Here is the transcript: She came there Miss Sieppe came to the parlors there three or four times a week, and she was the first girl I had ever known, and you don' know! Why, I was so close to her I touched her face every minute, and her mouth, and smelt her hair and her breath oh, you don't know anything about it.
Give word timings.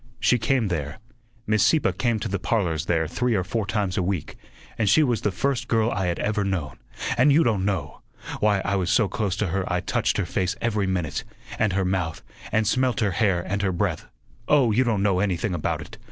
She 0.19 0.39
came 0.39 0.69
there 0.69 0.97
Miss 1.45 1.63
Sieppe 1.63 1.91
came 1.91 2.17
to 2.21 2.27
the 2.27 2.39
parlors 2.39 2.87
there 2.87 3.07
three 3.07 3.35
or 3.35 3.43
four 3.43 3.67
times 3.67 3.97
a 3.99 4.01
week, 4.01 4.35
and 4.75 4.89
she 4.89 5.03
was 5.03 5.21
the 5.21 5.29
first 5.29 5.67
girl 5.67 5.91
I 5.91 6.07
had 6.07 6.17
ever 6.17 6.43
known, 6.43 6.79
and 7.19 7.31
you 7.31 7.43
don' 7.43 7.65
know! 7.65 8.01
Why, 8.39 8.61
I 8.65 8.77
was 8.77 8.89
so 8.89 9.07
close 9.07 9.35
to 9.35 9.49
her 9.49 9.63
I 9.71 9.79
touched 9.79 10.17
her 10.17 10.25
face 10.25 10.55
every 10.59 10.87
minute, 10.87 11.23
and 11.59 11.73
her 11.73 11.85
mouth, 11.85 12.23
and 12.51 12.65
smelt 12.65 12.99
her 12.99 13.11
hair 13.11 13.43
and 13.47 13.61
her 13.61 13.71
breath 13.71 14.07
oh, 14.47 14.71
you 14.71 14.83
don't 14.83 15.03
know 15.03 15.19
anything 15.19 15.53
about 15.53 15.81
it. 15.81 15.99